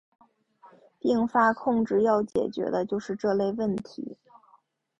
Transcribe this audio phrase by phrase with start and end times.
[0.97, 4.17] 并发控制要解决的就是这类问题。